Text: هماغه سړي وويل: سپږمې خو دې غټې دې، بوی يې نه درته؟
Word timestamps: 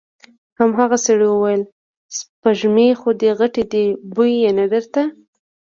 هماغه 0.59 0.97
سړي 1.05 1.27
وويل: 1.29 1.61
سپږمې 2.17 2.89
خو 2.99 3.09
دې 3.21 3.31
غټې 3.39 3.63
دې، 3.71 3.83
بوی 4.13 4.31
يې 4.43 4.51
نه 4.59 4.65
درته؟ 4.73 5.01